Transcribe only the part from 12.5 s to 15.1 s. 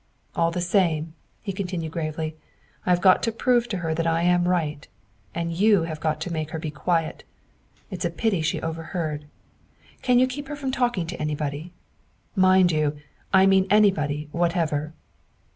you, I mean anybody whatever?"